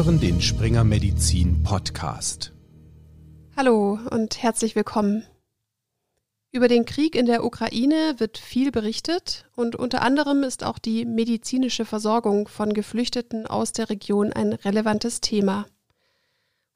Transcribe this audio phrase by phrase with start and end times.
[0.00, 2.54] hören den Springer Medizin Podcast.
[3.54, 5.26] Hallo und herzlich willkommen.
[6.52, 11.04] Über den Krieg in der Ukraine wird viel berichtet und unter anderem ist auch die
[11.04, 15.66] medizinische Versorgung von Geflüchteten aus der Region ein relevantes Thema.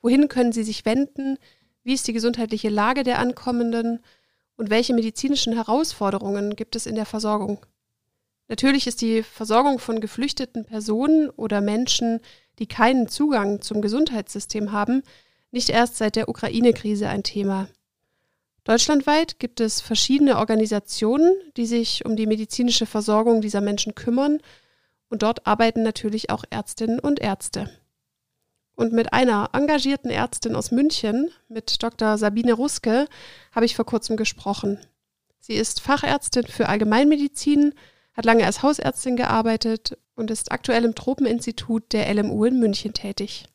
[0.03, 1.39] Wohin können sie sich wenden?
[1.83, 4.01] Wie ist die gesundheitliche Lage der Ankommenden?
[4.59, 7.65] Und welche medizinischen Herausforderungen gibt es in der Versorgung?
[8.49, 12.21] Natürlich ist die Versorgung von geflüchteten Personen oder Menschen,
[12.59, 15.03] die keinen Zugang zum Gesundheitssystem haben,
[15.51, 17.69] nicht erst seit der Ukraine-Krise ein Thema.
[18.65, 24.41] Deutschlandweit gibt es verschiedene Organisationen, die sich um die medizinische Versorgung dieser Menschen kümmern,
[25.11, 27.71] und dort arbeiten natürlich auch Ärztinnen und Ärzte.
[28.75, 32.19] Und mit einer engagierten Ärztin aus München, mit Dr.
[32.19, 33.07] Sabine Ruske,
[33.53, 34.81] habe ich vor kurzem gesprochen.
[35.39, 37.75] Sie ist Fachärztin für Allgemeinmedizin,
[38.15, 43.47] hat lange als Hausärztin gearbeitet und ist aktuell im Tropeninstitut der LMU in München tätig.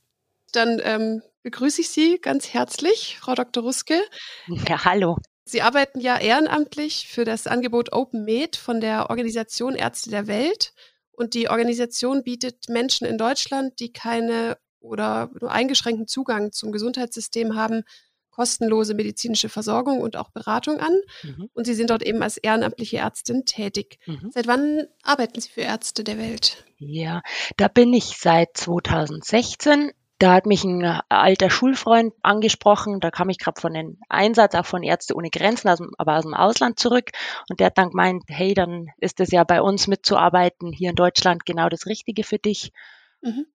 [0.51, 3.63] Dann ähm, begrüße ich Sie ganz herzlich, Frau Dr.
[3.63, 3.99] Ruske.
[4.47, 5.17] Ja, hallo.
[5.45, 10.73] Sie arbeiten ja ehrenamtlich für das Angebot Open Med von der Organisation Ärzte der Welt.
[11.11, 17.55] Und die Organisation bietet Menschen in Deutschland, die keine oder nur eingeschränkten Zugang zum Gesundheitssystem
[17.55, 17.83] haben,
[18.31, 20.93] kostenlose medizinische Versorgung und auch Beratung an.
[21.23, 21.49] Mhm.
[21.53, 23.99] Und Sie sind dort eben als ehrenamtliche Ärztin tätig.
[24.05, 24.31] Mhm.
[24.33, 26.65] Seit wann arbeiten Sie für Ärzte der Welt?
[26.77, 27.21] Ja,
[27.57, 29.91] da bin ich seit 2016.
[30.19, 34.65] Da hat mich ein alter Schulfreund angesprochen, da kam ich gerade von den Einsatz auch
[34.65, 37.11] von Ärzte ohne Grenzen, aus dem, aber aus dem Ausland zurück.
[37.49, 40.97] Und der hat dann gemeint, hey, dann ist es ja bei uns mitzuarbeiten hier in
[40.97, 42.73] Deutschland genau das Richtige für dich.
[43.21, 43.45] Mhm.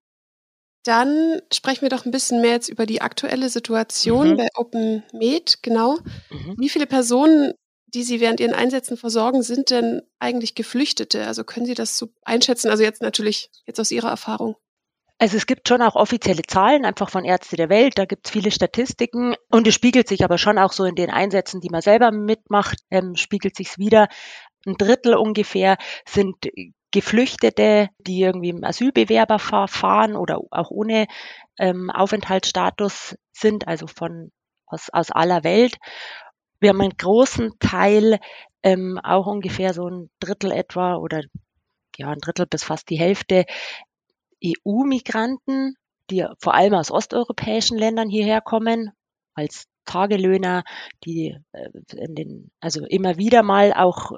[0.85, 4.37] Dann sprechen wir doch ein bisschen mehr jetzt über die aktuelle Situation mhm.
[4.37, 5.99] bei Open Med, genau.
[6.31, 6.57] Mhm.
[6.59, 7.55] Wie viele Personen,
[7.87, 11.27] die Sie während Ihren Einsätzen versorgen, sind denn eigentlich Geflüchtete?
[11.27, 12.69] Also können Sie das so einschätzen?
[12.69, 14.57] Also jetzt natürlich, jetzt aus Ihrer Erfahrung.
[15.19, 18.33] Also es gibt schon auch offizielle Zahlen, einfach von Ärzte der Welt, da gibt es
[18.33, 21.83] viele Statistiken und es spiegelt sich aber schon auch so in den Einsätzen, die man
[21.83, 24.09] selber mitmacht, ähm, spiegelt sich wieder.
[24.67, 25.77] Ein Drittel ungefähr
[26.07, 26.37] sind
[26.95, 31.09] Geflüchtete, die irgendwie im Asylbewerberverfahren oder auch ohne
[31.59, 34.31] ähm, Aufenthaltsstatus sind, also von
[34.65, 35.77] aus, aus aller Welt.
[36.61, 38.21] Wir haben einen großen Teil,
[38.63, 41.23] ähm, auch ungefähr so ein Drittel etwa oder
[41.97, 43.45] ja, ein Drittel bis fast die Hälfte
[44.45, 45.75] EU-Migranten,
[46.11, 48.93] die vor allem aus osteuropäischen Ländern hierher kommen,
[49.35, 50.63] als Tagelöhner,
[51.05, 54.13] die äh, in den, also immer wieder mal auch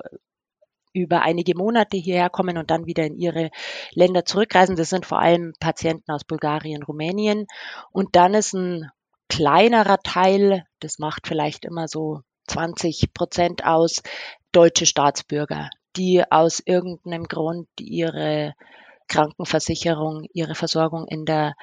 [0.97, 3.51] über einige Monate hierher kommen und dann wieder in ihre
[3.93, 4.77] Länder zurückreisen.
[4.77, 7.47] Das sind vor allem Patienten aus Bulgarien, Rumänien.
[7.93, 8.91] Und dann ist ein
[9.29, 14.03] kleinerer Teil, das macht vielleicht immer so 20 Prozent aus,
[14.53, 18.55] deutsche Staatsbürger, die aus irgendeinem Grund ihre
[19.09, 21.55] Krankenversicherung, ihre Versorgung in der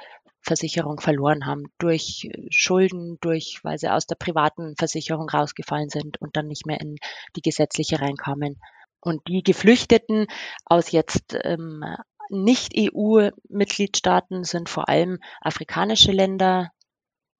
[0.41, 6.35] Versicherung verloren haben durch Schulden, durch, weil sie aus der privaten Versicherung rausgefallen sind und
[6.35, 6.97] dann nicht mehr in
[7.35, 8.59] die gesetzliche reinkamen.
[9.03, 10.25] Und die Geflüchteten
[10.65, 11.83] aus jetzt ähm,
[12.29, 16.69] Nicht-EU-Mitgliedstaaten sind vor allem afrikanische Länder,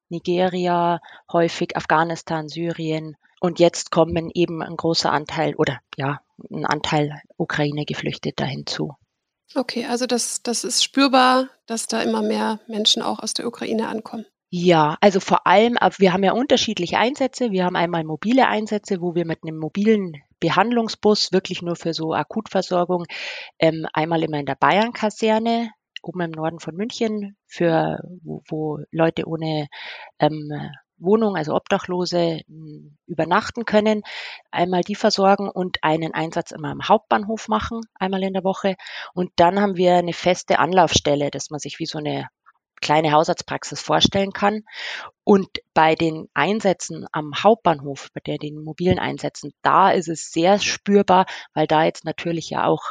[0.10, 1.00] Nigeria,
[1.32, 3.16] häufig Afghanistan, Syrien.
[3.40, 6.20] Und jetzt kommen eben ein großer Anteil oder ja,
[6.52, 8.96] ein Anteil Ukraine-Geflüchteter hinzu.
[9.56, 13.88] Okay, also das, das ist spürbar, dass da immer mehr Menschen auch aus der Ukraine
[13.88, 14.26] ankommen.
[14.50, 17.50] Ja, also vor allem, wir haben ja unterschiedliche Einsätze.
[17.52, 22.14] Wir haben einmal mobile Einsätze, wo wir mit einem mobilen Behandlungsbus wirklich nur für so
[22.14, 23.06] Akutversorgung
[23.60, 25.72] ähm, einmal immer in der Bayern-Kaserne
[26.02, 29.68] oben im Norden von München für wo, wo Leute ohne
[30.20, 30.52] ähm,
[30.98, 34.04] Wohnung, also Obdachlose, hm, übernachten können,
[34.52, 38.76] einmal die versorgen und einen Einsatz immer am Hauptbahnhof machen, einmal in der Woche.
[39.14, 42.28] Und dann haben wir eine feste Anlaufstelle, dass man sich wie so eine
[42.84, 44.64] kleine Hausarztpraxis vorstellen kann.
[45.24, 50.60] Und bei den Einsätzen am Hauptbahnhof, bei der den mobilen Einsätzen, da ist es sehr
[50.60, 52.84] spürbar, weil da jetzt natürlich ja auch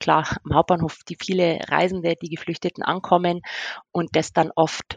[0.00, 3.42] klar am Hauptbahnhof die viele Reisende, die Geflüchteten ankommen
[3.92, 4.96] und das dann oft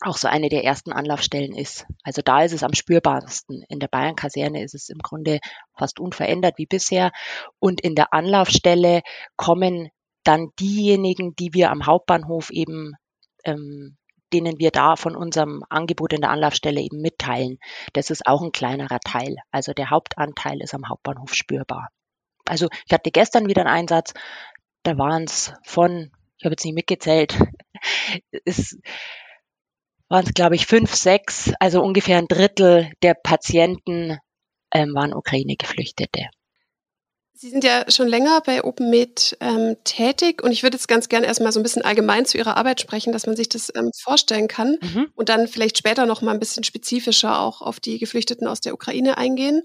[0.00, 1.86] auch so eine der ersten Anlaufstellen ist.
[2.02, 3.64] Also da ist es am spürbarsten.
[3.68, 5.40] In der Bayern-Kaserne ist es im Grunde
[5.76, 7.10] fast unverändert wie bisher.
[7.58, 9.02] Und in der Anlaufstelle
[9.36, 9.88] kommen
[10.24, 12.94] dann diejenigen, die wir am Hauptbahnhof eben
[13.44, 13.96] ähm,
[14.32, 17.58] denen wir da von unserem Angebot in der Anlaufstelle eben mitteilen.
[17.92, 19.36] Das ist auch ein kleinerer Teil.
[19.52, 21.88] Also der Hauptanteil ist am Hauptbahnhof spürbar.
[22.44, 24.12] Also ich hatte gestern wieder einen Einsatz,
[24.82, 27.38] da waren es von, ich habe jetzt nicht mitgezählt,
[28.44, 28.78] es
[30.08, 34.18] waren es glaube ich fünf, sechs, also ungefähr ein Drittel der Patienten
[34.72, 36.28] ähm, waren Ukraine-Geflüchtete.
[37.36, 41.26] Sie sind ja schon länger bei OpenMed ähm, tätig und ich würde jetzt ganz gerne
[41.26, 44.46] erstmal so ein bisschen allgemein zu Ihrer Arbeit sprechen, dass man sich das ähm, vorstellen
[44.46, 45.08] kann mhm.
[45.16, 48.72] und dann vielleicht später noch mal ein bisschen spezifischer auch auf die Geflüchteten aus der
[48.72, 49.62] Ukraine eingehen.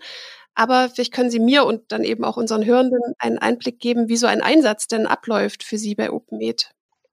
[0.55, 4.17] Aber vielleicht können Sie mir und dann eben auch unseren Hörenden einen Einblick geben, wie
[4.17, 6.71] so ein Einsatz denn abläuft für Sie bei OpenMed.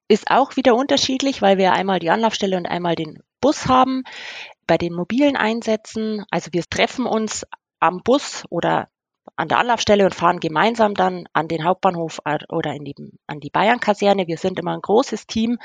[0.08, 4.05] Ist auch wieder unterschiedlich, weil wir einmal die Anlaufstelle und einmal den Bus haben.
[4.67, 7.44] Bei den mobilen Einsätzen, also wir treffen uns
[7.79, 8.88] am Bus oder
[9.34, 12.94] an der Anlaufstelle und fahren gemeinsam dann an den Hauptbahnhof oder in die,
[13.26, 14.26] an die Bayern-Kaserne.
[14.26, 15.58] Wir sind immer ein großes Team.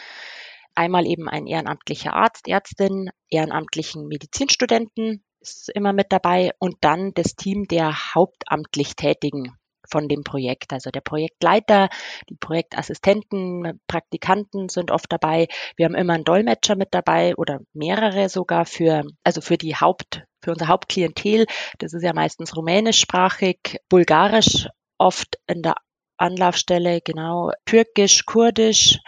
[0.73, 7.35] Einmal eben ein ehrenamtlicher Arzt, Ärztin, ehrenamtlichen Medizinstudenten ist immer mit dabei und dann das
[7.35, 9.57] Team der hauptamtlich Tätigen
[9.89, 10.71] von dem Projekt.
[10.71, 11.89] Also der Projektleiter,
[12.29, 15.47] die Projektassistenten, Praktikanten sind oft dabei.
[15.75, 20.23] Wir haben immer einen Dolmetscher mit dabei oder mehrere sogar für, also für die Haupt,
[20.41, 21.45] für unser Hauptklientel.
[21.79, 24.67] Das ist ja meistens rumänischsprachig, bulgarisch
[24.97, 25.75] oft in der
[26.17, 28.99] Anlaufstelle, genau, türkisch, kurdisch.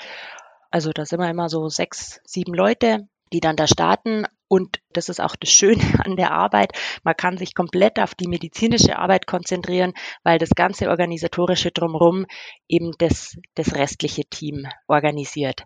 [0.71, 4.25] Also da sind wir immer so sechs, sieben Leute, die dann da starten.
[4.47, 6.71] Und das ist auch das Schöne an der Arbeit.
[7.03, 9.93] Man kann sich komplett auf die medizinische Arbeit konzentrieren,
[10.23, 12.25] weil das ganze organisatorische drumherum
[12.67, 15.63] eben das, das restliche Team organisiert.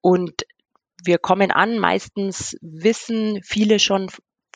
[0.00, 0.44] Und
[1.04, 4.10] wir kommen an, meistens wissen viele schon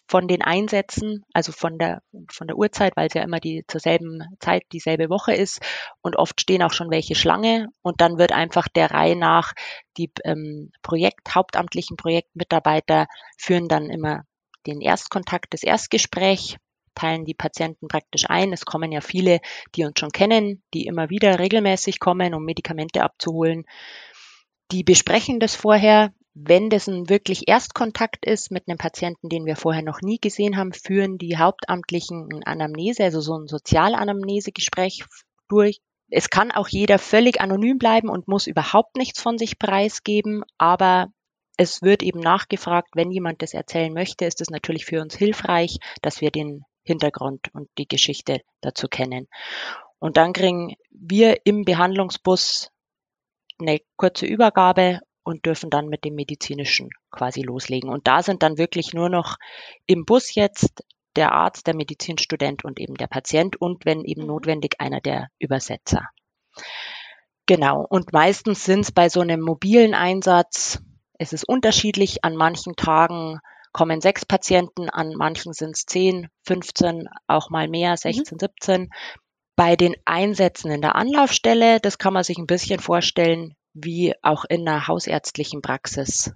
[0.07, 3.81] von den Einsätzen, also von der, von der Uhrzeit, weil es ja immer die zur
[3.81, 5.61] selben Zeit dieselbe Woche ist
[6.03, 9.53] und oft stehen auch schon welche Schlange und dann wird einfach der Reihe nach
[9.97, 13.07] die ähm, Projekt, hauptamtlichen Projektmitarbeiter
[13.39, 14.25] führen dann immer
[14.67, 16.59] den Erstkontakt, das Erstgespräch,
[16.95, 18.53] teilen die Patienten praktisch ein.
[18.53, 19.41] Es kommen ja viele,
[19.75, 23.65] die uns schon kennen, die immer wieder regelmäßig kommen, um Medikamente abzuholen.
[24.71, 29.55] Die besprechen das vorher, wenn das ein wirklich Erstkontakt ist mit einem Patienten, den wir
[29.55, 35.05] vorher noch nie gesehen haben, führen die Hauptamtlichen ein Anamnese, also so ein Sozialanamnesegespräch
[35.49, 35.81] durch.
[36.11, 41.09] Es kann auch jeder völlig anonym bleiben und muss überhaupt nichts von sich preisgeben, aber
[41.57, 45.79] es wird eben nachgefragt, wenn jemand das erzählen möchte, ist es natürlich für uns hilfreich,
[46.03, 49.29] dass wir den Hintergrund und die Geschichte dazu kennen.
[50.01, 52.71] Und dann kriegen wir im Behandlungsbus
[53.61, 57.91] eine kurze Übergabe und dürfen dann mit dem medizinischen quasi loslegen.
[57.91, 59.37] Und da sind dann wirklich nur noch
[59.87, 60.85] im Bus jetzt
[61.17, 64.29] der Arzt, der Medizinstudent und eben der Patient und wenn eben mhm.
[64.29, 66.09] notwendig einer der Übersetzer.
[67.47, 67.85] Genau.
[67.89, 70.81] Und meistens sind es bei so einem mobilen Einsatz,
[71.19, 72.25] es ist unterschiedlich.
[72.25, 73.39] An manchen Tagen
[73.73, 78.39] kommen sechs Patienten, an manchen sind es zehn, 15, auch mal mehr, 16, mhm.
[78.39, 78.91] 17.
[79.57, 84.45] Bei den Einsätzen in der Anlaufstelle, das kann man sich ein bisschen vorstellen wie auch
[84.45, 86.33] in einer hausärztlichen Praxis.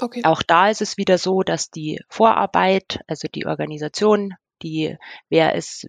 [0.00, 0.22] Okay.
[0.24, 4.96] Auch da ist es wieder so, dass die Vorarbeit, also die Organisation, die,
[5.28, 5.88] wer ist,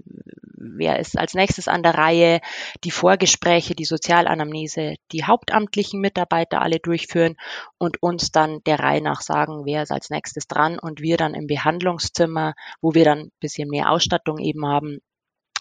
[0.55, 2.39] wer ist als nächstes an der Reihe,
[2.83, 7.35] die Vorgespräche, die Sozialanamnese, die hauptamtlichen Mitarbeiter alle durchführen
[7.77, 11.33] und uns dann der Reihe nach sagen, wer ist als nächstes dran und wir dann
[11.33, 14.99] im Behandlungszimmer, wo wir dann ein bisschen mehr Ausstattung eben haben,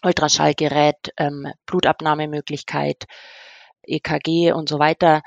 [0.03, 3.07] Ultraschallgerät, ähm, Blutabnahmemöglichkeit,
[3.89, 5.23] EKG und so weiter.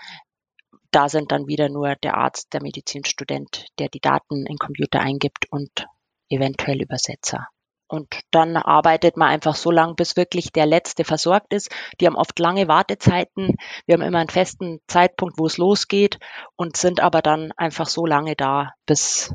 [0.91, 5.45] Da sind dann wieder nur der Arzt, der Medizinstudent, der die Daten in Computer eingibt
[5.49, 5.87] und
[6.29, 7.47] eventuell Übersetzer.
[7.87, 11.69] Und dann arbeitet man einfach so lange, bis wirklich der Letzte versorgt ist.
[11.99, 13.57] Die haben oft lange Wartezeiten.
[13.85, 16.17] Wir haben immer einen festen Zeitpunkt, wo es losgeht
[16.55, 19.33] und sind aber dann einfach so lange da, bis,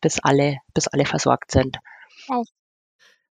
[0.00, 1.78] bis alle, bis alle versorgt sind.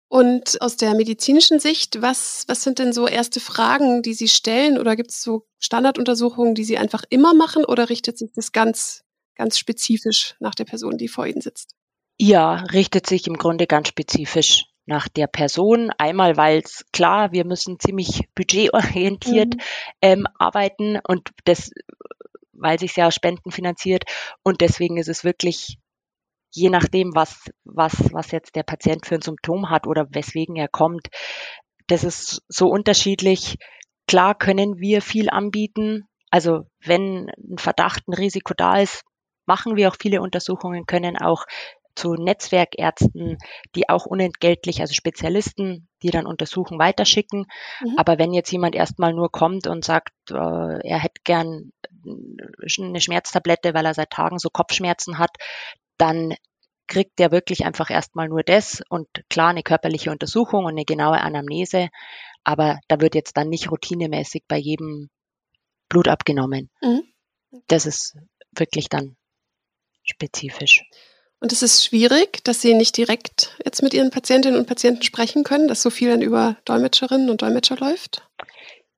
[0.09, 4.79] Und aus der medizinischen Sicht, was, was sind denn so erste Fragen, die Sie stellen?
[4.79, 7.65] Oder gibt es so Standarduntersuchungen, die Sie einfach immer machen?
[7.67, 11.75] Oder richtet sich das ganz, ganz spezifisch nach der Person, die vor Ihnen sitzt?
[12.19, 15.93] Ja, richtet sich im Grunde ganz spezifisch nach der Person.
[15.99, 19.61] Einmal, weil es klar, wir müssen ziemlich budgetorientiert mhm.
[20.01, 21.71] ähm, arbeiten und das,
[22.53, 24.05] weil sich ja Spenden finanziert.
[24.43, 25.79] Und deswegen ist es wirklich
[26.51, 30.69] je nachdem, was, was, was jetzt der Patient für ein Symptom hat oder weswegen er
[30.69, 31.09] kommt.
[31.87, 33.57] Das ist so unterschiedlich.
[34.07, 36.09] Klar können wir viel anbieten.
[36.31, 39.03] Also wenn ein Verdacht, ein Risiko da ist,
[39.47, 41.45] machen wir auch viele Untersuchungen, können auch
[41.99, 43.39] zu Netzwerkärzten,
[43.75, 47.47] die auch unentgeltlich, also Spezialisten, die dann untersuchen, weiterschicken.
[47.81, 47.95] Mhm.
[47.97, 51.73] Aber wenn jetzt jemand erstmal nur kommt und sagt, äh, er hätte gern
[52.07, 55.37] eine Schmerztablette, weil er seit Tagen so Kopfschmerzen hat,
[55.99, 56.35] dann
[56.87, 61.21] kriegt der wirklich einfach erstmal nur das und klar eine körperliche Untersuchung und eine genaue
[61.21, 61.89] Anamnese,
[62.45, 65.11] aber da wird jetzt dann nicht routinemäßig bei jedem
[65.89, 66.71] Blut abgenommen.
[66.81, 67.03] Mhm.
[67.67, 68.17] Das ist
[68.53, 69.17] wirklich dann
[70.03, 70.85] spezifisch.
[71.41, 75.45] Und es ist schwierig, dass Sie nicht direkt jetzt mit Ihren Patientinnen und Patienten sprechen
[75.45, 78.27] können, dass so viel dann über Dolmetscherinnen und Dolmetscher läuft?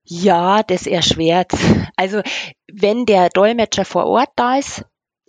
[0.04, 1.52] Ja, das erschwert.
[1.97, 2.23] Also
[2.73, 4.85] wenn der Dolmetscher vor Ort da ist,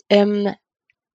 [0.08, 0.54] ähm,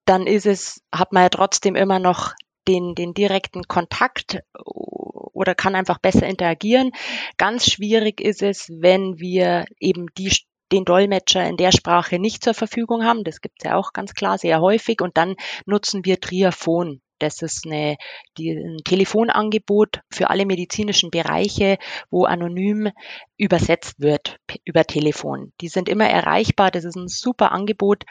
[0.07, 2.33] dann ist es, hat man ja trotzdem immer noch
[2.67, 6.91] den, den direkten Kontakt oder kann einfach besser interagieren.
[7.37, 10.31] Ganz schwierig ist es, wenn wir eben die
[10.71, 13.23] den Dolmetscher in der Sprache nicht zur Verfügung haben.
[13.23, 15.01] Das gibt es ja auch ganz klar sehr häufig.
[15.01, 15.35] Und dann
[15.65, 17.01] nutzen wir Triaphon.
[17.19, 17.97] Das ist eine,
[18.37, 21.77] die, ein Telefonangebot für alle medizinischen Bereiche,
[22.11, 22.91] wo anonym
[23.37, 25.51] übersetzt wird über Telefon.
[25.61, 26.69] Die sind immer erreichbar.
[26.69, 28.03] Das ist ein super Angebot,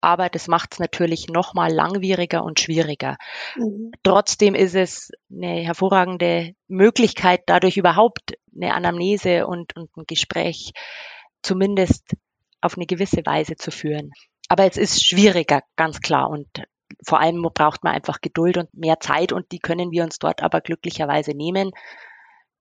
[0.00, 3.16] aber das macht es natürlich noch mal langwieriger und schwieriger.
[3.56, 3.92] Mhm.
[4.02, 10.72] Trotzdem ist es eine hervorragende Möglichkeit, dadurch überhaupt eine Anamnese und, und ein Gespräch
[11.42, 12.14] zumindest
[12.60, 14.12] auf eine gewisse Weise zu führen.
[14.48, 16.28] Aber es ist schwieriger, ganz klar.
[16.28, 16.48] Und
[17.06, 20.42] vor allem braucht man einfach Geduld und mehr Zeit und die können wir uns dort
[20.42, 21.70] aber glücklicherweise nehmen.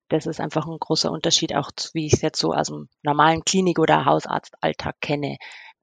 [0.07, 3.43] Das ist einfach ein großer Unterschied, auch wie ich es jetzt so aus dem normalen
[3.45, 5.37] Klinik- oder Hausarztalltag kenne.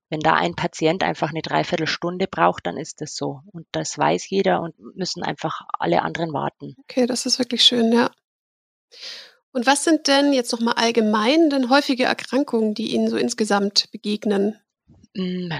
[0.08, 3.40] Wenn da ein Patient einfach eine Dreiviertelstunde braucht, dann ist das so.
[3.52, 6.76] Und das weiß jeder und müssen einfach alle anderen warten.
[6.78, 8.10] Okay, das ist wirklich schön, ja.
[9.52, 14.60] Und was sind denn jetzt nochmal allgemein denn häufige Erkrankungen, die Ihnen so insgesamt begegnen?
[15.14, 15.50] Mm,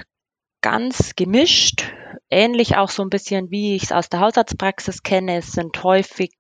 [0.61, 1.93] ganz gemischt,
[2.31, 5.39] ähnlich auch so ein bisschen, wie ich es aus der Hausarztpraxis kenne.
[5.39, 6.35] Es sind häufig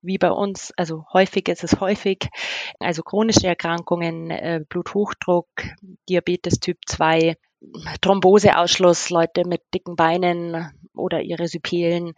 [0.00, 2.28] wie bei uns, also häufig ist es häufig,
[2.78, 5.48] also chronische Erkrankungen, äh, Bluthochdruck,
[6.08, 7.36] Diabetes Typ 2,
[8.00, 12.14] Thromboseausschluss, Leute mit dicken Beinen oder ihre Sypelen,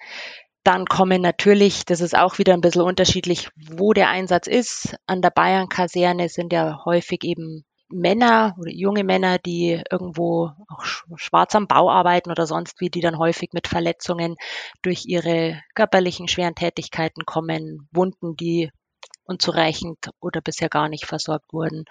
[0.63, 4.95] dann kommen natürlich, das ist auch wieder ein bisschen unterschiedlich, wo der Einsatz ist.
[5.07, 10.85] An der Bayern-Kaserne sind ja häufig eben Männer oder junge Männer, die irgendwo auch
[11.17, 14.37] schwarz am Bau arbeiten oder sonst wie, die dann häufig mit Verletzungen
[14.83, 18.71] durch ihre körperlichen schweren Tätigkeiten kommen, Wunden, die
[19.25, 21.85] unzureichend oder bisher gar nicht versorgt wurden.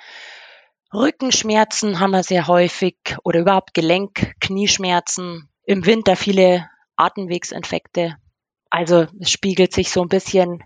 [0.94, 5.50] Rückenschmerzen haben wir sehr häufig oder überhaupt Gelenk, Knieschmerzen.
[5.64, 8.18] Im Winter viele Atemwegsinfekte,
[8.70, 10.64] also es spiegelt sich so ein bisschen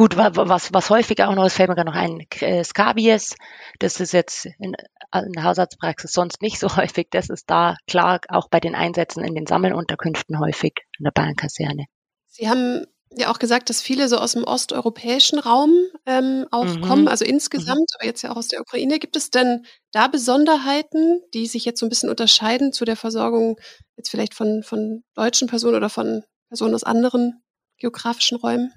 [0.00, 3.36] Gut, was, was häufiger auch noch ist, fällt mir gerade noch ein, äh, Scabies.
[3.80, 4.74] Das ist jetzt in,
[5.12, 7.08] in der Hausarztpraxis sonst nicht so häufig.
[7.10, 11.84] Das ist da klar auch bei den Einsätzen in den Sammelunterkünften häufig in der Bayernkaserne.
[12.28, 15.72] Sie haben ja auch gesagt, dass viele so aus dem osteuropäischen Raum
[16.06, 16.80] ähm, auch mhm.
[16.82, 17.32] kommen, also mhm.
[17.32, 17.96] insgesamt, mhm.
[17.96, 18.98] aber jetzt ja auch aus der Ukraine.
[18.98, 23.58] Gibt es denn da Besonderheiten, die sich jetzt so ein bisschen unterscheiden zu der Versorgung
[23.96, 27.42] jetzt vielleicht von, von deutschen Personen oder von Personen aus anderen
[27.78, 28.72] geografischen Räumen?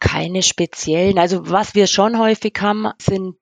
[0.00, 1.18] Keine speziellen.
[1.18, 3.36] Also was wir schon häufig haben, sind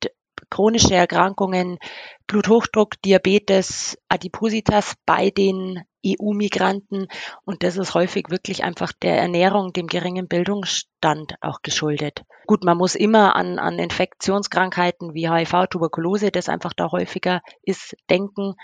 [0.50, 1.78] chronische Erkrankungen,
[2.26, 5.82] Bluthochdruck, Diabetes, Adipositas bei den
[6.16, 7.08] EU-Migranten.
[7.44, 12.22] Und das ist häufig wirklich einfach der Ernährung, dem geringen Bildungsstand auch geschuldet.
[12.46, 17.96] Gut, man muss immer an, an Infektionskrankheiten wie HIV, Tuberkulose, das einfach da häufiger ist,
[18.08, 18.54] denken.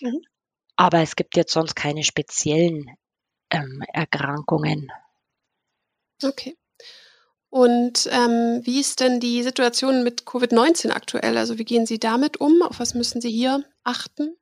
[0.00, 0.20] Mhm.
[0.76, 2.96] Aber es gibt jetzt sonst keine speziellen
[3.50, 4.90] ähm, Erkrankungen.
[6.22, 6.56] Okay.
[7.54, 11.38] Und ähm, wie ist denn die Situation mit Covid-19 aktuell?
[11.38, 12.62] Also wie gehen Sie damit um?
[12.62, 14.36] Auf was müssen Sie hier achten?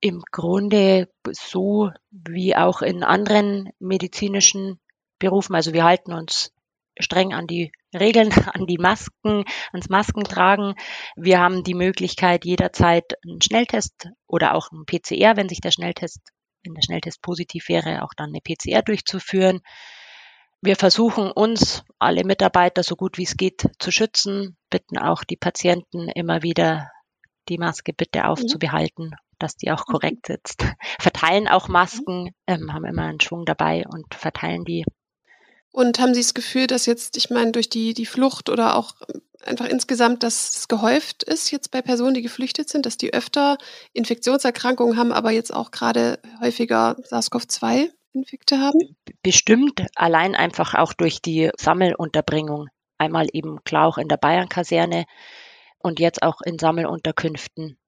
[0.00, 4.80] Im Grunde so wie auch in anderen medizinischen
[5.18, 5.54] Berufen.
[5.54, 6.52] Also wir halten uns
[6.98, 10.74] streng an die Regeln, an die Masken, ans Maskentragen.
[11.16, 16.20] Wir haben die Möglichkeit, jederzeit einen Schnelltest oder auch einen PCR, wenn sich der Schnelltest
[16.64, 19.60] wenn der Schnelltest positiv wäre, auch dann eine PCR durchzuführen.
[20.60, 25.36] Wir versuchen uns, alle Mitarbeiter, so gut wie es geht, zu schützen, bitten auch die
[25.36, 26.90] Patienten immer wieder,
[27.48, 30.64] die Maske bitte aufzubehalten, dass die auch korrekt sitzt.
[31.00, 34.84] Verteilen auch Masken, ähm, haben immer einen Schwung dabei und verteilen die.
[35.72, 38.94] Und haben Sie das Gefühl, dass jetzt, ich meine, durch die, die Flucht oder auch
[39.44, 43.56] einfach insgesamt, dass es gehäuft ist jetzt bei Personen, die geflüchtet sind, dass die öfter
[43.92, 48.96] Infektionserkrankungen haben, aber jetzt auch gerade häufiger SARS-CoV-2-Infekte haben?
[49.22, 52.68] Bestimmt, allein einfach auch durch die Sammelunterbringung.
[52.98, 55.04] Einmal eben klar auch in der Bayern-Kaserne
[55.78, 57.78] und jetzt auch in Sammelunterkünften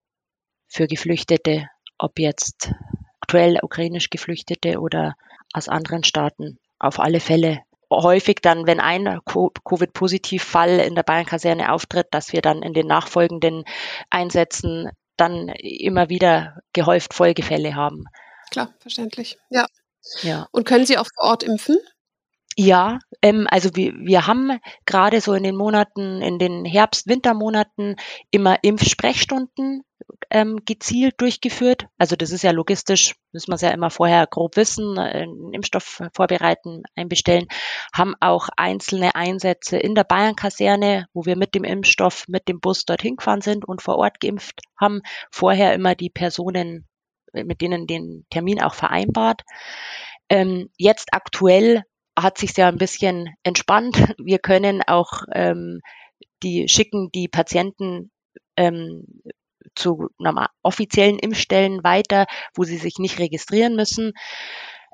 [0.73, 2.73] für Geflüchtete, ob jetzt
[3.21, 5.15] aktuell ukrainisch Geflüchtete oder
[5.53, 6.59] aus anderen Staaten.
[6.79, 7.61] Auf alle Fälle
[7.91, 13.65] häufig dann, wenn ein Covid-Positiv-Fall in der Bayern-Kaserne auftritt, dass wir dann in den nachfolgenden
[14.09, 18.05] Einsätzen dann immer wieder gehäuft Folgefälle haben.
[18.51, 19.39] Klar, verständlich.
[19.51, 19.67] Ja.
[20.23, 20.49] ja.
[20.53, 21.77] Und können Sie auch vor Ort impfen?
[22.57, 27.97] Ja, ähm, also wir, wir haben gerade so in den Monaten, in den Herbst-Wintermonaten
[28.31, 29.83] immer Impfsprechstunden
[30.31, 31.87] ähm, gezielt durchgeführt.
[31.97, 35.55] Also das ist ja logistisch, müssen wir es ja immer vorher grob wissen, äh, einen
[35.55, 37.47] Impfstoff vorbereiten, einbestellen,
[37.95, 42.85] haben auch einzelne Einsätze in der Bayern-Kaserne, wo wir mit dem Impfstoff, mit dem Bus
[42.85, 46.87] dorthin gefahren sind und vor Ort geimpft haben, vorher immer die Personen,
[47.33, 49.43] mit denen den Termin auch vereinbart.
[50.29, 51.85] Ähm, jetzt aktuell
[52.19, 53.97] hat sich ja ein bisschen entspannt.
[54.19, 55.81] Wir können auch ähm,
[56.43, 58.11] die schicken die Patienten
[58.57, 59.05] ähm,
[59.75, 64.13] zu einer offiziellen Impfstellen weiter, wo sie sich nicht registrieren müssen,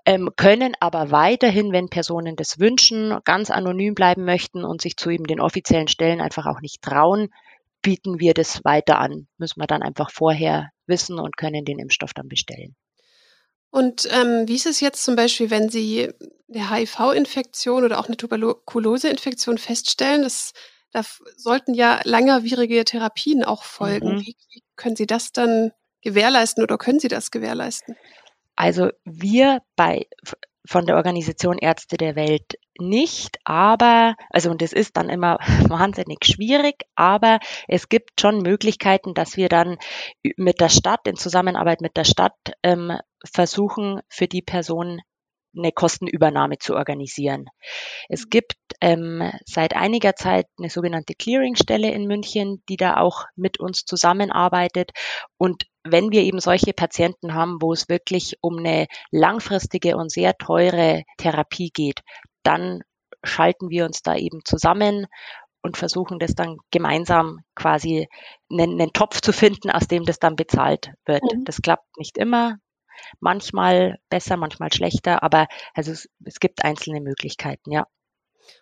[0.08, 5.10] ähm, können aber weiterhin, wenn Personen das wünschen, ganz anonym bleiben möchten und sich zu
[5.10, 7.28] eben den offiziellen Stellen einfach auch nicht trauen,
[7.82, 9.28] bieten wir das weiter an.
[9.36, 12.74] Müssen wir dann einfach vorher wissen und können den Impfstoff dann bestellen.
[13.70, 16.10] Und ähm, wie ist es jetzt zum Beispiel, wenn Sie
[16.52, 20.22] eine HIV-Infektion oder auch eine Tuberkulose-Infektion feststellen?
[20.22, 20.52] Das,
[20.92, 21.02] da
[21.36, 24.16] sollten ja langwierige Therapien auch folgen.
[24.16, 24.20] Mhm.
[24.20, 25.72] Wie, wie können Sie das dann
[26.02, 27.96] gewährleisten oder können Sie das gewährleisten?
[28.56, 30.06] Also wir bei
[30.66, 36.24] von der Organisation Ärzte der Welt nicht, aber, also und es ist dann immer wahnsinnig
[36.24, 39.78] schwierig, aber es gibt schon Möglichkeiten, dass wir dann
[40.36, 45.00] mit der Stadt, in Zusammenarbeit mit der Stadt, ähm, versuchen, für die Person
[45.56, 47.46] eine Kostenübernahme zu organisieren.
[48.08, 48.30] Es mhm.
[48.30, 53.84] gibt ähm, seit einiger Zeit eine sogenannte Clearingstelle in München, die da auch mit uns
[53.84, 54.90] zusammenarbeitet.
[55.36, 60.36] Und wenn wir eben solche Patienten haben, wo es wirklich um eine langfristige und sehr
[60.36, 62.00] teure Therapie geht,
[62.42, 62.82] dann
[63.24, 65.06] schalten wir uns da eben zusammen
[65.62, 68.06] und versuchen das dann gemeinsam quasi
[68.50, 71.22] einen, einen Topf zu finden, aus dem das dann bezahlt wird.
[71.22, 71.44] Mhm.
[71.44, 72.58] Das klappt nicht immer,
[73.20, 77.86] Manchmal besser, manchmal schlechter, aber also es, es gibt einzelne Möglichkeiten, ja.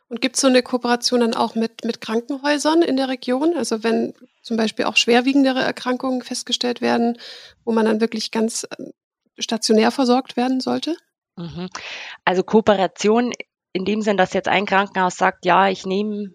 [0.09, 3.55] Und gibt es so eine Kooperation dann auch mit, mit Krankenhäusern in der Region?
[3.57, 7.19] Also wenn zum Beispiel auch schwerwiegendere Erkrankungen festgestellt werden,
[7.65, 8.85] wo man dann wirklich ganz äh,
[9.39, 10.97] stationär versorgt werden sollte?
[11.37, 11.69] Mhm.
[12.25, 13.33] Also Kooperation
[13.73, 16.33] in dem Sinn, dass jetzt ein Krankenhaus sagt, ja, ich nehme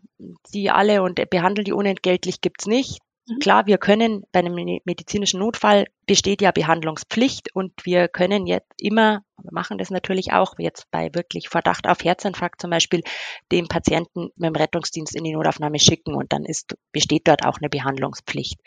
[0.53, 2.99] die alle und behandle die unentgeltlich, gibt es nicht.
[3.27, 3.39] Mhm.
[3.39, 4.55] Klar, wir können bei einem
[4.85, 10.55] medizinischen Notfall besteht ja Behandlungspflicht und wir können jetzt immer, wir machen das natürlich auch
[10.57, 13.03] jetzt bei wirklich Verdacht auf Herzinfarkt zum Beispiel,
[13.51, 17.57] den Patienten mit dem Rettungsdienst in die Notaufnahme schicken und dann ist, besteht dort auch
[17.59, 18.59] eine Behandlungspflicht.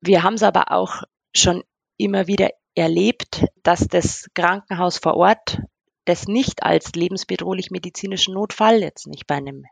[0.00, 1.02] Wir haben es aber auch
[1.34, 1.62] schon
[1.96, 5.58] immer wieder erlebt, dass das Krankenhaus vor Ort
[6.04, 9.64] das nicht als lebensbedrohlich medizinischen Notfall, jetzt nicht bei einem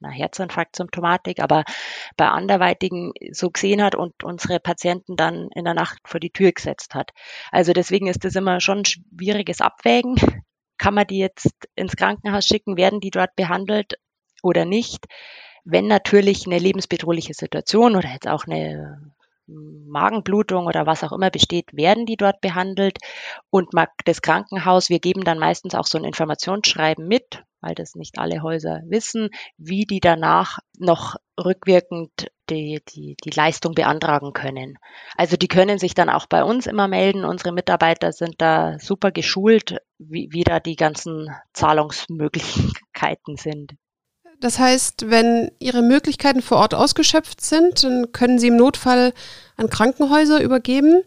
[0.00, 1.64] einer Herzinfarktsymptomatik, aber
[2.16, 6.52] bei anderweitigen so gesehen hat und unsere Patienten dann in der Nacht vor die Tür
[6.52, 7.10] gesetzt hat.
[7.50, 10.16] Also deswegen ist das immer schon ein schwieriges Abwägen.
[10.78, 12.76] Kann man die jetzt ins Krankenhaus schicken?
[12.76, 13.98] Werden die dort behandelt
[14.42, 15.06] oder nicht?
[15.64, 19.12] Wenn natürlich eine lebensbedrohliche Situation oder jetzt auch eine
[19.48, 22.98] Magenblutung oder was auch immer besteht, werden die dort behandelt.
[23.50, 23.70] Und
[24.04, 28.42] das Krankenhaus, wir geben dann meistens auch so ein Informationsschreiben mit, weil das nicht alle
[28.42, 34.78] Häuser wissen, wie die danach noch rückwirkend die, die, die Leistung beantragen können.
[35.16, 37.24] Also die können sich dann auch bei uns immer melden.
[37.24, 43.74] Unsere Mitarbeiter sind da super geschult, wie, wie da die ganzen Zahlungsmöglichkeiten sind.
[44.40, 49.12] Das heißt, wenn Ihre Möglichkeiten vor Ort ausgeschöpft sind, dann können Sie im Notfall
[49.56, 51.02] an Krankenhäuser übergeben.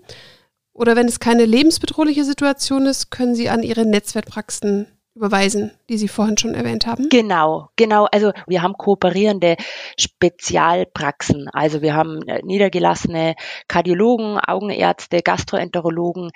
[0.73, 6.08] Oder wenn es keine lebensbedrohliche Situation ist, können Sie an Ihre Netzwerkpraxen überweisen, die Sie
[6.08, 7.10] vorhin schon erwähnt haben?
[7.10, 8.06] Genau, genau.
[8.12, 9.58] Also wir haben kooperierende
[10.00, 11.50] Spezialpraxen.
[11.50, 13.36] Also wir haben äh, niedergelassene
[13.67, 16.32] Kardiologen, Augenärzte, Gastroenterologen,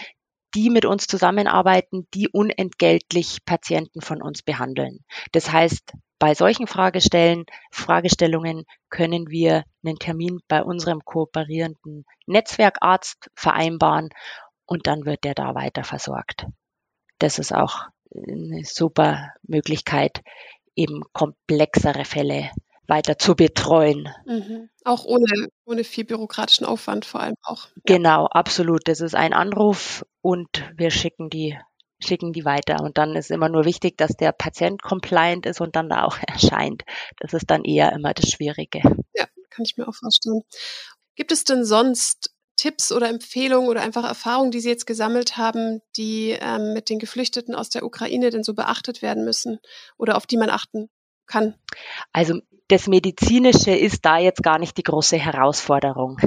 [0.55, 4.99] die mit uns zusammenarbeiten, die unentgeltlich Patienten von uns behandeln.
[5.31, 14.09] Das heißt, bei solchen Fragestellen, Fragestellungen können wir einen Termin bei unserem kooperierenden Netzwerkarzt vereinbaren
[14.65, 16.47] und dann wird der da weiter versorgt.
[17.19, 20.21] Das ist auch eine super Möglichkeit,
[20.75, 22.51] eben komplexere Fälle
[22.87, 24.09] weiter zu betreuen.
[24.25, 24.69] Mhm.
[24.83, 27.67] Auch ohne, ohne viel bürokratischen Aufwand vor allem auch.
[27.85, 28.87] Genau, absolut.
[28.87, 31.57] Das ist ein Anruf und wir schicken die,
[31.99, 32.81] schicken die weiter.
[32.83, 36.17] Und dann ist immer nur wichtig, dass der Patient compliant ist und dann da auch
[36.27, 36.83] erscheint.
[37.19, 38.81] Das ist dann eher immer das Schwierige.
[39.15, 40.41] Ja, kann ich mir auch vorstellen.
[41.15, 45.81] Gibt es denn sonst Tipps oder Empfehlungen oder einfach Erfahrungen, die Sie jetzt gesammelt haben,
[45.97, 49.59] die ähm, mit den Geflüchteten aus der Ukraine denn so beachtet werden müssen
[49.97, 50.89] oder auf die man achten
[51.27, 51.55] kann?
[52.13, 56.17] Also das Medizinische ist da jetzt gar nicht die große Herausforderung,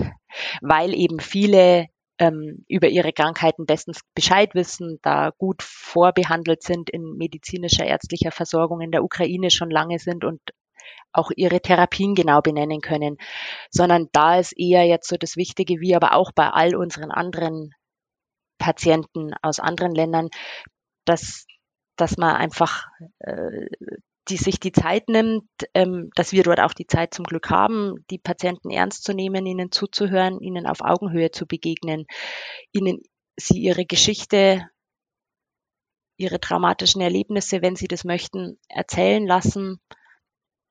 [0.61, 1.87] weil eben viele
[2.19, 8.81] ähm, über ihre Krankheiten bestens Bescheid wissen, da gut vorbehandelt sind in medizinischer, ärztlicher Versorgung
[8.81, 10.41] in der Ukraine schon lange sind und
[11.13, 13.17] auch ihre Therapien genau benennen können,
[13.71, 17.73] sondern da ist eher jetzt so das Wichtige, wie aber auch bei all unseren anderen
[18.59, 20.29] Patienten aus anderen Ländern,
[21.05, 21.47] dass,
[21.97, 22.87] dass man einfach
[23.21, 23.67] äh,
[24.29, 28.05] die sich die Zeit nimmt, ähm, dass wir dort auch die Zeit zum Glück haben,
[28.11, 32.07] die Patienten ernst zu nehmen, ihnen zuzuhören, ihnen auf Augenhöhe zu begegnen,
[32.73, 33.01] ihnen
[33.37, 34.69] sie ihre Geschichte,
[36.17, 39.81] ihre traumatischen Erlebnisse, wenn sie das möchten, erzählen lassen.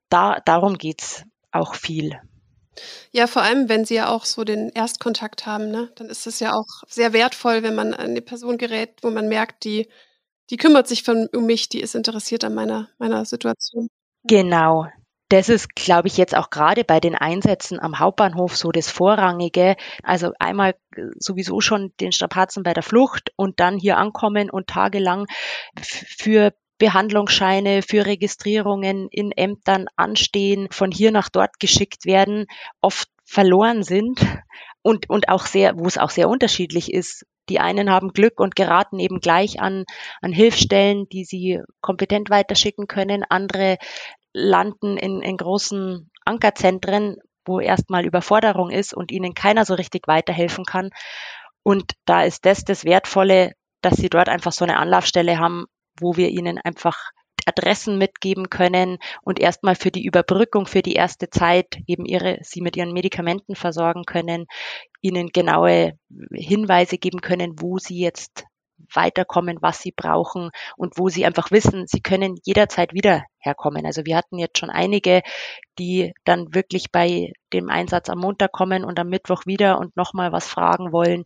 [0.10, 2.20] Da, darum geht's auch viel.
[3.12, 5.92] Ja, vor allem, wenn Sie ja auch so den Erstkontakt haben, ne?
[5.96, 9.28] dann ist es ja auch sehr wertvoll, wenn man an eine Person gerät, wo man
[9.28, 9.88] merkt, die
[10.50, 13.88] die kümmert sich von, um mich, die ist interessiert an meiner, meiner Situation.
[14.24, 14.88] Genau.
[15.30, 19.76] Das ist, glaube ich, jetzt auch gerade bei den Einsätzen am Hauptbahnhof so das Vorrangige.
[20.02, 24.68] Also einmal äh, sowieso schon den Strapazen bei der Flucht und dann hier ankommen und
[24.68, 25.28] tagelang
[25.78, 32.46] für Behandlungsscheine für Registrierungen in Ämtern anstehen, von hier nach dort geschickt werden,
[32.82, 34.20] oft verloren sind
[34.82, 38.56] und, und auch sehr, wo es auch sehr unterschiedlich ist, die einen haben Glück und
[38.56, 39.86] geraten eben gleich an,
[40.22, 43.24] an Hilfsstellen, die sie kompetent weiterschicken können.
[43.24, 43.78] Andere
[44.34, 50.66] landen in, in großen Ankerzentren, wo erstmal Überforderung ist und ihnen keiner so richtig weiterhelfen
[50.66, 50.90] kann.
[51.64, 55.66] Und da ist das das Wertvolle, dass sie dort einfach so eine Anlaufstelle haben,
[56.00, 57.12] wo wir ihnen einfach
[57.48, 62.62] Adressen mitgeben können und erstmal für die Überbrückung für die erste Zeit eben ihre, sie
[62.62, 64.48] mit ihren Medikamenten versorgen können,
[65.02, 65.94] ihnen genaue
[66.34, 68.46] Hinweise geben können, wo sie jetzt
[68.94, 73.86] weiterkommen, was sie brauchen und wo sie einfach wissen, sie können jederzeit wieder herkommen.
[73.86, 75.22] Also wir hatten jetzt schon einige,
[75.80, 80.32] die dann wirklich bei dem Einsatz am Montag kommen und am Mittwoch wieder und nochmal
[80.32, 81.24] was fragen wollen.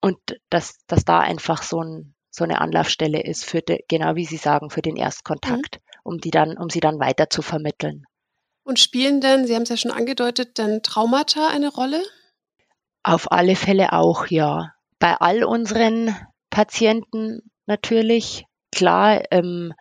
[0.00, 0.18] Und
[0.50, 4.36] dass, dass da einfach so ein, so eine Anlaufstelle ist für de, genau wie Sie
[4.36, 6.00] sagen, für den Erstkontakt, mhm.
[6.04, 8.04] um die dann, um sie dann weiter zu vermitteln.
[8.62, 12.02] Und spielen denn, Sie haben es ja schon angedeutet, denn Traumata eine Rolle?
[13.02, 14.72] Auf alle Fälle auch, ja.
[14.98, 16.16] Bei all unseren
[16.50, 19.72] Patienten natürlich, klar, ähm,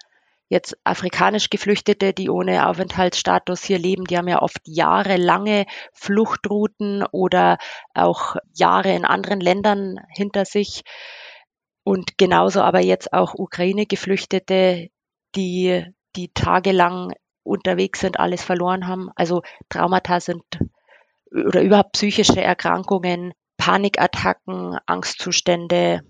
[0.48, 7.58] jetzt afrikanisch Geflüchtete, die ohne Aufenthaltsstatus hier leben, die haben ja oft jahrelange Fluchtrouten oder
[7.94, 10.84] auch Jahre in anderen Ländern hinter sich.
[11.86, 14.90] Und genauso aber jetzt auch Ukraine-Geflüchtete,
[15.36, 19.12] die, die tagelang unterwegs sind, alles verloren haben.
[19.16, 20.44] Also Traumata sind
[21.32, 26.02] oder überhaupt psychische Erkrankungen, Panikattacken, Angstzustände,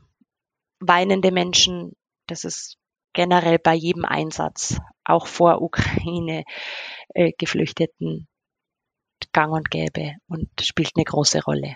[0.79, 1.91] weinende Menschen.
[2.27, 2.77] Das ist
[3.11, 6.45] generell bei jedem Einsatz, auch vor Ukraine
[7.13, 7.33] äh,
[9.33, 11.75] gang und gäbe und spielt eine große Rolle.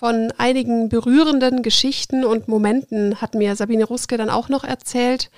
[0.00, 5.30] Von einigen berührenden Geschichten und Momenten hat mir Sabine Ruske dann auch noch erzählt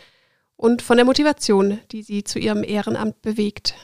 [0.55, 3.75] und von der Motivation, die sie zu ihrem Ehrenamt bewegt.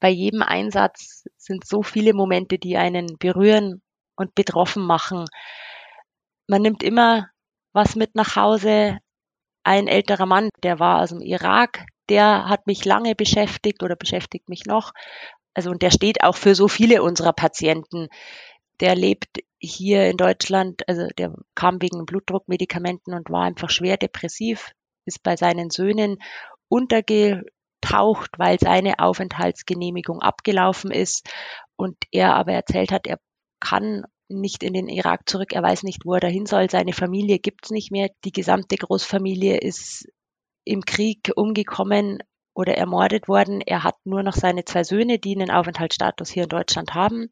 [0.00, 3.82] Bei jedem Einsatz sind so viele Momente, die einen berühren
[4.16, 5.26] und betroffen machen.
[6.46, 7.28] Man nimmt immer
[7.74, 9.00] was mit nach Hause.
[9.64, 14.48] Ein älterer Mann, der war aus dem Irak, der hat mich lange beschäftigt oder beschäftigt
[14.48, 14.92] mich noch.
[15.52, 18.08] Also und der steht auch für so viele unserer Patienten.
[18.80, 24.72] Der lebt hier in Deutschland, also der kam wegen Blutdruckmedikamenten und war einfach schwer depressiv,
[25.06, 26.18] ist bei seinen Söhnen
[26.68, 31.28] untergetaucht, weil seine Aufenthaltsgenehmigung abgelaufen ist
[31.76, 33.18] und er aber erzählt hat, er
[33.60, 37.38] kann nicht in den Irak zurück, er weiß nicht, wo er dahin soll, seine Familie
[37.38, 40.08] gibt's nicht mehr, die gesamte Großfamilie ist
[40.64, 42.18] im Krieg umgekommen
[42.54, 43.60] oder ermordet worden.
[43.60, 47.28] Er hat nur noch seine zwei Söhne, die einen Aufenthaltsstatus hier in Deutschland haben.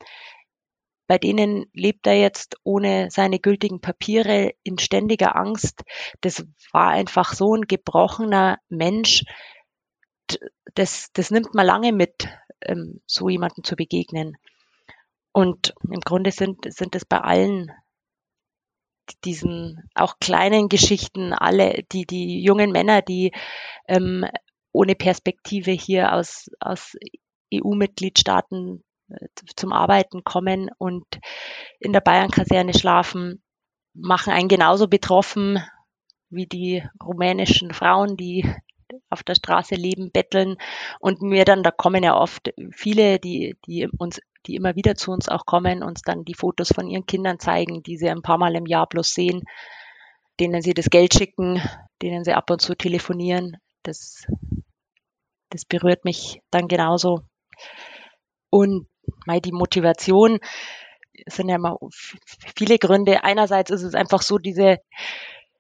[1.11, 5.83] Bei denen lebt er jetzt ohne seine gültigen Papiere in ständiger Angst.
[6.20, 9.25] Das war einfach so ein gebrochener Mensch.
[10.77, 12.29] Das, das nimmt man lange mit,
[12.61, 14.37] ähm, so jemanden zu begegnen.
[15.33, 17.73] Und im Grunde sind, sind es bei allen
[19.25, 23.33] diesen auch kleinen Geschichten, alle, die, die jungen Männer, die
[23.88, 24.27] ähm,
[24.70, 26.96] ohne Perspektive hier aus, aus
[27.53, 28.85] EU-Mitgliedstaaten
[29.57, 31.05] zum Arbeiten kommen und
[31.79, 33.42] in der Bayern-Kaserne schlafen,
[33.94, 35.62] machen einen genauso betroffen
[36.29, 38.49] wie die rumänischen Frauen, die
[39.09, 40.57] auf der Straße leben, betteln
[41.01, 45.12] und mir dann, da kommen ja oft viele, die, die uns, die immer wieder zu
[45.12, 48.38] uns auch kommen, uns dann die Fotos von ihren Kindern zeigen, die sie ein paar
[48.38, 49.42] Mal im Jahr bloß sehen,
[50.38, 51.61] denen sie das Geld schicken,
[52.03, 53.59] denen sie ab und zu telefonieren.
[53.83, 54.27] Das,
[55.51, 57.20] das berührt mich dann genauso.
[58.51, 58.87] Und
[59.26, 60.38] die Motivation,
[61.26, 61.76] sind ja immer
[62.56, 63.24] viele Gründe.
[63.24, 64.78] Einerseits ist es einfach so diese,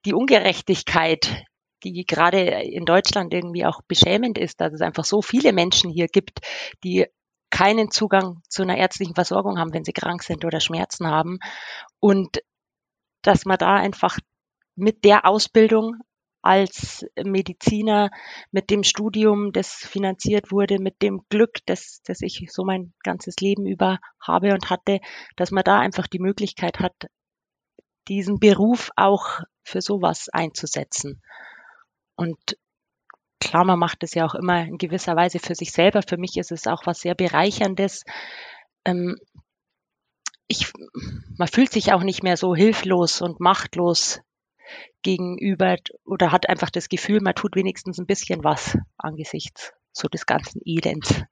[0.04, 1.44] die Ungerechtigkeit,
[1.82, 6.08] die gerade in Deutschland irgendwie auch beschämend ist, dass es einfach so viele Menschen hier
[6.08, 6.40] gibt,
[6.84, 7.06] die
[7.50, 11.38] keinen Zugang zu einer ärztlichen Versorgung haben, wenn sie krank sind oder Schmerzen haben.
[11.98, 12.42] Und
[13.22, 14.18] dass man da einfach
[14.76, 15.96] mit der Ausbildung
[16.42, 18.10] als Mediziner,
[18.50, 23.36] mit dem Studium, das finanziert wurde, mit dem Glück, das, das ich so mein ganzes
[23.40, 25.00] Leben über habe und hatte,
[25.36, 26.94] dass man da einfach die Möglichkeit hat,
[28.08, 31.22] diesen Beruf auch für sowas einzusetzen.
[32.16, 32.38] Und
[33.40, 36.02] klar, man macht es ja auch immer in gewisser Weise für sich selber.
[36.02, 38.04] Für mich ist es auch was sehr Bereicherndes.
[38.84, 39.16] Ähm,
[40.48, 40.72] ich,
[41.38, 44.20] man fühlt sich auch nicht mehr so hilflos und machtlos
[45.02, 50.26] gegenüber oder hat einfach das Gefühl, man tut wenigstens ein bisschen was angesichts so des
[50.26, 51.22] ganzen Elends.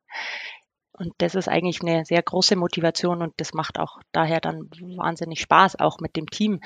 [0.93, 5.41] Und das ist eigentlich eine sehr große Motivation und das macht auch daher dann wahnsinnig
[5.41, 6.61] Spaß, auch mit dem Team.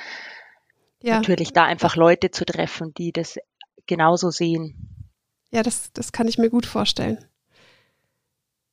[1.02, 1.16] Ja.
[1.16, 3.38] Natürlich da einfach Leute zu treffen, die das
[3.86, 5.06] genauso sehen.
[5.50, 7.22] Ja, das, das kann ich mir gut vorstellen.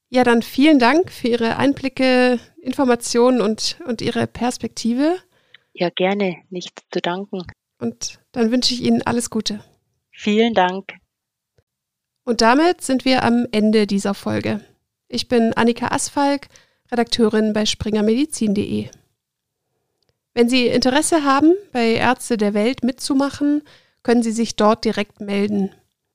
[0.09, 5.17] Ja, dann vielen Dank für Ihre Einblicke, Informationen und, und Ihre Perspektive.
[5.73, 7.43] Ja, gerne, nichts zu danken.
[7.79, 9.63] Und dann wünsche ich Ihnen alles Gute.
[10.11, 10.93] Vielen Dank.
[12.23, 14.61] Und damit sind wir am Ende dieser Folge.
[15.07, 16.47] Ich bin Annika Asfalk,
[16.91, 18.89] Redakteurin bei springermedizin.de.
[20.33, 23.63] Wenn Sie Interesse haben, bei Ärzte der Welt mitzumachen,
[24.03, 25.71] können Sie sich dort direkt melden.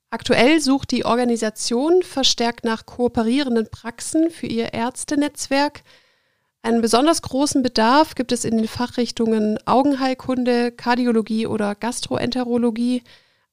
[0.09, 5.83] Aktuell sucht die Organisation verstärkt nach kooperierenden Praxen für ihr Ärztenetzwerk.
[6.65, 13.03] Einen besonders großen Bedarf gibt es in den Fachrichtungen Augenheilkunde, Kardiologie oder Gastroenterologie,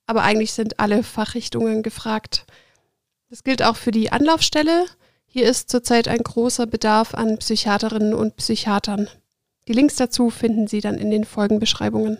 [0.07, 2.47] aber eigentlich sind alle Fachrichtungen gefragt.
[3.29, 4.87] Das gilt auch für die Anlaufstelle.
[5.27, 9.11] Hier ist zurzeit ein großer Bedarf an Psychiaterinnen und Psychiatern.
[9.69, 12.17] Die Links dazu finden Sie dann in den Folgenbeschreibungen.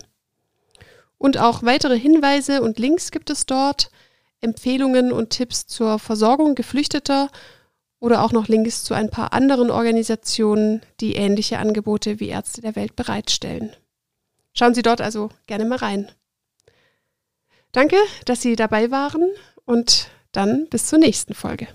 [1.17, 3.89] Und auch weitere Hinweise und Links gibt es dort.
[4.41, 7.31] Empfehlungen und Tipps zur Versorgung Geflüchteter
[8.03, 12.75] oder auch noch Links zu ein paar anderen Organisationen, die ähnliche Angebote wie Ärzte der
[12.75, 13.71] Welt bereitstellen.
[14.53, 16.11] Schauen Sie dort also gerne mal rein.
[17.71, 19.23] Danke, dass Sie dabei waren
[19.63, 21.69] und dann bis zur nächsten Folge.